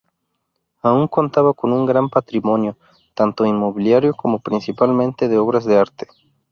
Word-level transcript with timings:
Aún 0.81 1.07
contaba 1.07 1.53
con 1.53 1.71
un 1.73 1.85
gran 1.85 2.09
patrimonio, 2.09 2.75
tanto 3.13 3.45
inmobiliario 3.45 4.15
como, 4.15 4.39
principalmente, 4.39 5.27
de 5.29 5.37
obras 5.37 5.63
de 5.63 5.77
arte. 5.77 6.07